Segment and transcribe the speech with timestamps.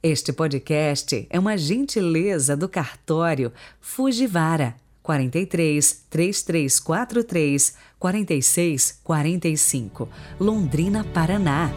[0.00, 10.08] Este podcast é uma gentileza do cartório Fujivara 43 3343 46 45,
[10.38, 11.72] Londrina, Paraná.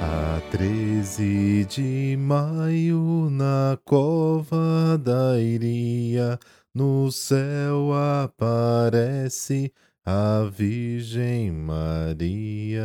[0.00, 6.38] A 13 de maio, na cova da Iria,
[6.74, 9.70] no céu aparece
[10.04, 12.84] a Virgem Maria.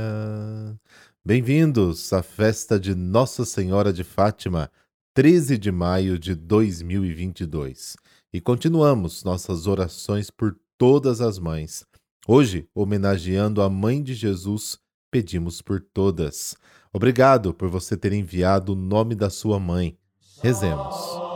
[1.25, 4.69] Bem-vindos à festa de Nossa Senhora de Fátima,
[5.15, 7.97] 13 de maio de 2022.
[8.31, 11.83] E continuamos nossas orações por todas as mães.
[12.27, 14.77] Hoje, homenageando a Mãe de Jesus,
[15.09, 16.55] pedimos por todas.
[16.93, 19.97] Obrigado por você ter enviado o nome da sua mãe.
[20.43, 21.26] Rezemos.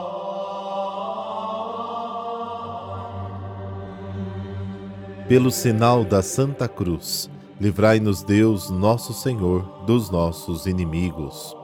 [5.31, 11.55] Pelo sinal da Santa Cruz, livrai-nos Deus, nosso Senhor, dos nossos inimigos.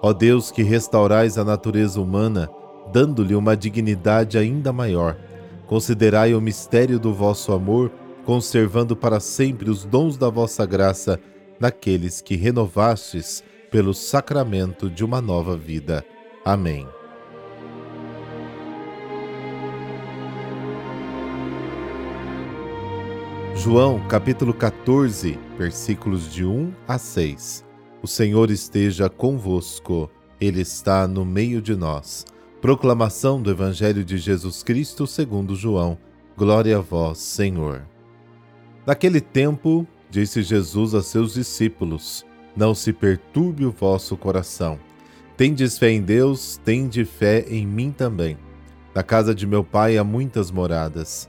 [0.00, 2.48] Ó Deus que restaurais a natureza humana,
[2.92, 5.16] dando-lhe uma dignidade ainda maior,
[5.66, 7.90] considerai o mistério do vosso amor,
[8.24, 11.18] conservando para sempre os dons da vossa graça
[11.58, 16.04] naqueles que renovastes pelo sacramento de uma nova vida.
[16.44, 16.86] Amém.
[23.58, 27.64] João capítulo 14, versículos de 1 a 6.
[28.00, 30.08] O Senhor esteja convosco,
[30.40, 32.24] Ele está no meio de nós.
[32.60, 35.98] Proclamação do Evangelho de Jesus Cristo segundo João.
[36.36, 37.82] Glória a vós, Senhor.
[38.86, 42.24] Naquele tempo, disse Jesus a seus discípulos:
[42.56, 44.78] Não se perturbe o vosso coração.
[45.36, 48.38] Tendes fé em Deus, tende fé em mim também.
[48.94, 51.28] Na casa de meu pai há muitas moradas.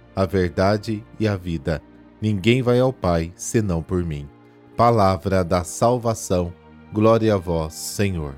[0.15, 1.81] a verdade e a vida.
[2.21, 4.29] Ninguém vai ao Pai senão por mim.
[4.77, 6.53] Palavra da salvação.
[6.93, 8.35] Glória a vós, Senhor.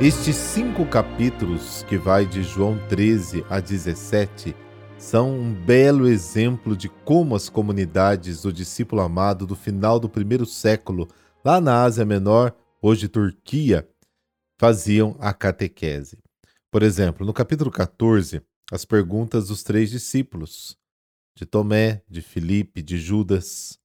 [0.00, 4.54] Estes cinco capítulos, que vai de João 13 a 17,
[4.98, 10.44] são um belo exemplo de como as comunidades do discípulo amado do final do primeiro
[10.44, 11.08] século,
[11.44, 12.52] lá na Ásia Menor,
[12.82, 13.88] hoje Turquia,
[14.58, 16.18] faziam a catequese.
[16.70, 20.76] Por exemplo, no capítulo 14, as perguntas dos três discípulos,
[21.36, 23.78] de Tomé, de Filipe, de Judas,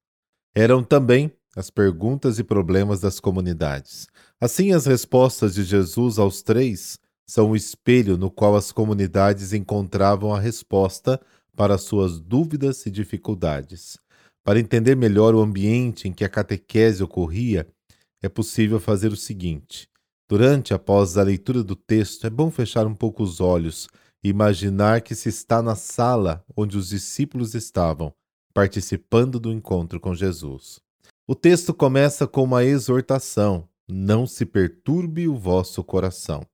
[0.55, 4.07] eram também as perguntas e problemas das comunidades.
[4.39, 10.33] Assim, as respostas de Jesus aos três são o espelho no qual as comunidades encontravam
[10.33, 11.19] a resposta
[11.55, 13.97] para suas dúvidas e dificuldades.
[14.43, 17.67] Para entender melhor o ambiente em que a catequese ocorria,
[18.21, 19.88] é possível fazer o seguinte:
[20.29, 23.87] Durante após a leitura do texto, é bom fechar um pouco os olhos
[24.23, 28.13] e imaginar que se está na sala onde os discípulos estavam,
[28.53, 30.79] participando do encontro com Jesus.
[31.27, 36.45] O texto começa com uma exortação: Não se perturbe o vosso coração.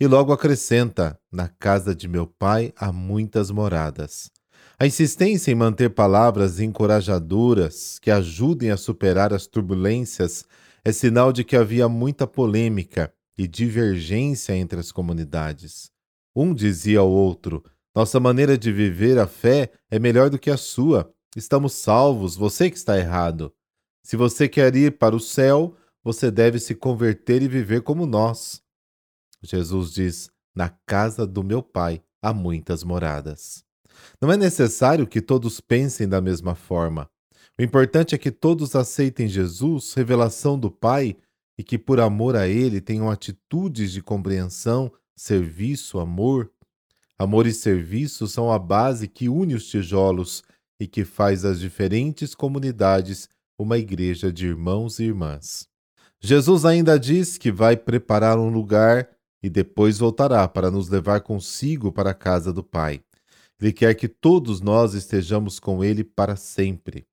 [0.00, 4.30] E logo acrescenta: Na casa de meu pai há muitas moradas.
[4.78, 10.46] A insistência em manter palavras encorajadoras que ajudem a superar as turbulências
[10.90, 15.90] é sinal de que havia muita polêmica e divergência entre as comunidades.
[16.34, 17.64] Um dizia ao outro:
[17.94, 21.12] Nossa maneira de viver a fé é melhor do que a sua.
[21.36, 23.54] Estamos salvos, você que está errado.
[24.02, 28.60] Se você quer ir para o céu, você deve se converter e viver como nós.
[29.42, 33.64] Jesus diz: Na casa do meu Pai há muitas moradas.
[34.20, 37.08] Não é necessário que todos pensem da mesma forma.
[37.60, 41.14] O importante é que todos aceitem Jesus, revelação do Pai,
[41.58, 46.50] e que por amor a Ele tenham atitudes de compreensão, serviço, amor.
[47.18, 50.42] Amor e serviço são a base que une os tijolos
[50.80, 53.28] e que faz das diferentes comunidades
[53.58, 55.68] uma igreja de irmãos e irmãs.
[56.18, 59.06] Jesus ainda diz que vai preparar um lugar
[59.42, 63.02] e depois voltará para nos levar consigo para a casa do Pai.
[63.60, 67.06] Ele quer que todos nós estejamos com Ele para sempre.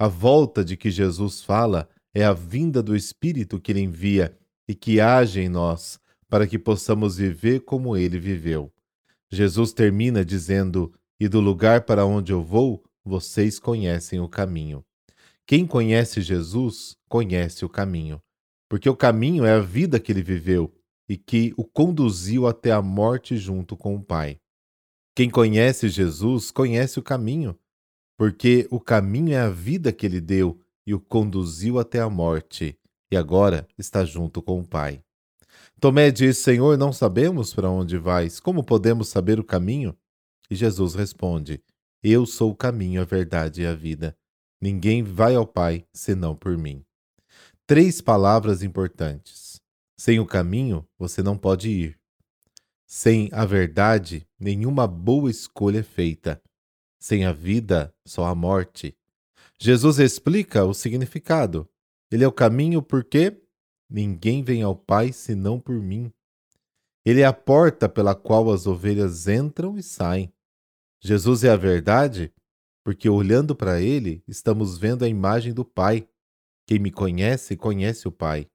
[0.00, 4.34] A volta de que Jesus fala é a vinda do Espírito que ele envia
[4.66, 8.72] e que age em nós, para que possamos viver como ele viveu.
[9.30, 14.82] Jesus termina dizendo: E do lugar para onde eu vou, vocês conhecem o caminho.
[15.46, 18.22] Quem conhece Jesus, conhece o caminho,
[18.70, 20.72] porque o caminho é a vida que ele viveu
[21.10, 24.38] e que o conduziu até a morte junto com o Pai.
[25.14, 27.54] Quem conhece Jesus, conhece o caminho,
[28.20, 32.78] porque o caminho é a vida que ele deu e o conduziu até a morte,
[33.10, 35.02] e agora está junto com o Pai.
[35.80, 39.96] Tomé diz: Senhor, não sabemos para onde vais, como podemos saber o caminho?
[40.50, 41.62] E Jesus responde:
[42.02, 44.14] Eu sou o caminho, a verdade e a vida.
[44.60, 46.84] Ninguém vai ao Pai senão por mim.
[47.66, 49.62] Três palavras importantes.
[49.98, 51.98] Sem o caminho, você não pode ir.
[52.86, 56.38] Sem a verdade, nenhuma boa escolha é feita.
[57.00, 58.94] Sem a vida, só a morte.
[59.58, 61.66] Jesus explica o significado.
[62.10, 63.42] Ele é o caminho porque
[63.88, 66.12] ninguém vem ao Pai senão por mim.
[67.04, 70.30] Ele é a porta pela qual as ovelhas entram e saem.
[71.00, 72.30] Jesus é a verdade
[72.84, 76.06] porque olhando para ele, estamos vendo a imagem do Pai.
[76.66, 78.46] Quem me conhece, conhece o Pai.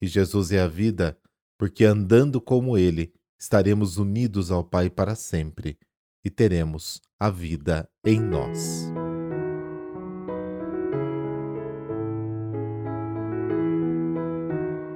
[0.00, 1.18] E Jesus é a vida,
[1.58, 5.78] porque andando como ele, estaremos unidos ao Pai para sempre
[6.24, 8.90] e teremos a vida em nós.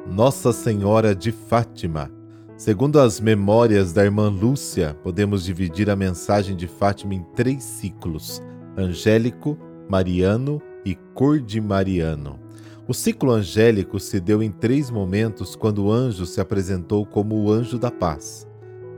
[0.06, 2.11] Nossa Senhora de Fátima.
[2.56, 8.41] Segundo as memórias da irmã Lúcia, podemos dividir a mensagem de Fátima em três ciclos
[8.77, 12.38] angélico, mariano e cordimariano.
[12.87, 17.50] O ciclo angélico se deu em três momentos quando o anjo se apresentou como o
[17.50, 18.47] anjo da paz,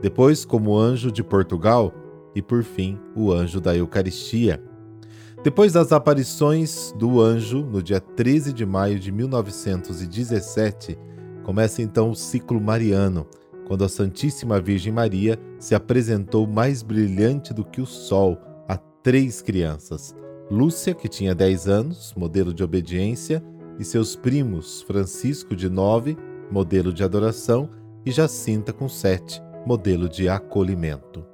[0.01, 1.93] depois como anjo de Portugal
[2.37, 4.63] e, por fim, o anjo da Eucaristia.
[5.43, 10.97] Depois das aparições do anjo, no dia 13 de maio de 1917,
[11.43, 13.27] começa então o ciclo mariano,
[13.65, 18.37] quando a Santíssima Virgem Maria se apresentou mais brilhante do que o sol
[19.07, 20.13] três crianças:
[20.51, 23.41] Lúcia, que tinha 10 anos, modelo de obediência,
[23.79, 26.17] e seus primos Francisco, de 9,
[26.51, 27.69] modelo de adoração,
[28.05, 31.25] e Jacinta, com 7, modelo de acolhimento.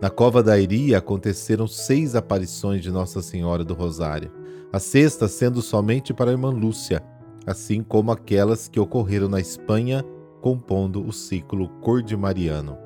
[0.00, 4.30] Na cova da Iria aconteceram seis aparições de Nossa Senhora do Rosário,
[4.70, 7.02] a sexta sendo somente para a irmã Lúcia,
[7.46, 10.04] assim como aquelas que ocorreram na Espanha,
[10.42, 12.76] compondo o ciclo cordimariano.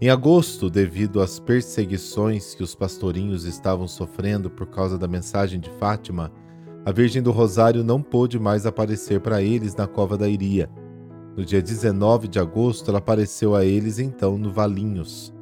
[0.00, 5.68] Em agosto, devido às perseguições que os pastorinhos estavam sofrendo por causa da mensagem de
[5.72, 6.32] Fátima,
[6.82, 10.70] a Virgem do Rosário não pôde mais aparecer para eles na Cova da Iria.
[11.36, 15.36] No dia 19 de agosto, ela apareceu a eles então no Valinhos.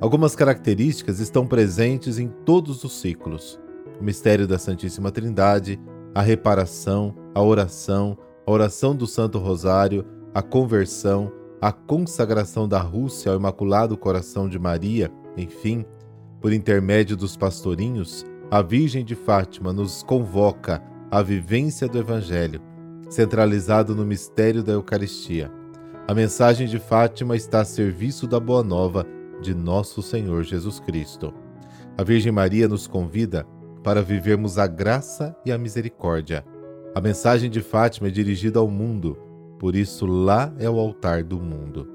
[0.00, 3.60] Algumas características estão presentes em todos os ciclos:
[4.00, 5.78] o mistério da Santíssima Trindade,
[6.14, 8.16] a reparação, a oração,
[8.46, 11.30] a oração do Santo Rosário, a conversão,
[11.60, 15.84] a consagração da Rússia ao Imaculado Coração de Maria, enfim,
[16.40, 22.62] por intermédio dos pastorinhos, a Virgem de Fátima nos convoca à vivência do Evangelho,
[23.10, 25.52] centralizado no mistério da Eucaristia.
[26.08, 29.06] A mensagem de Fátima está a serviço da Boa Nova
[29.40, 31.32] de nosso Senhor Jesus Cristo.
[31.96, 33.46] A Virgem Maria nos convida
[33.82, 36.44] para vivermos a graça e a misericórdia.
[36.94, 39.16] A mensagem de Fátima é dirigida ao mundo
[39.60, 41.86] por isso, lá é o altar do mundo.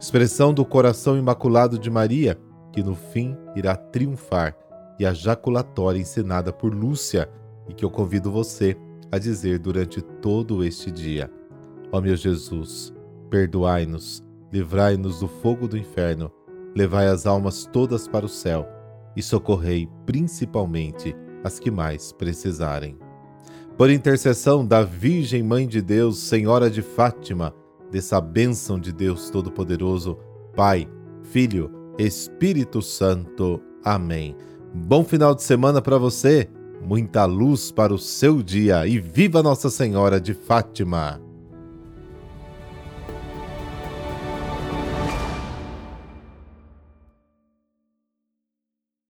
[0.00, 2.40] Expressão do coração imaculado de Maria,
[2.72, 4.56] que no fim irá triunfar,
[4.98, 7.28] e a jaculatória ensinada por Lúcia,
[7.68, 8.78] e que eu convido você
[9.10, 11.30] a dizer durante todo este dia:
[11.92, 12.94] Ó meu Jesus,
[13.28, 16.32] perdoai-nos, livrai-nos do fogo do inferno,
[16.74, 18.66] levai as almas todas para o céu
[19.16, 21.14] e socorrei principalmente
[21.44, 22.96] as que mais precisarem.
[23.76, 27.54] Por intercessão da Virgem Mãe de Deus, Senhora de Fátima,
[27.90, 30.18] dessa bênção de Deus Todo-Poderoso,
[30.54, 30.88] Pai,
[31.22, 33.60] Filho, Espírito Santo.
[33.84, 34.36] Amém.
[34.74, 36.48] Bom final de semana para você,
[36.82, 41.31] muita luz para o seu dia e viva Nossa Senhora de Fátima!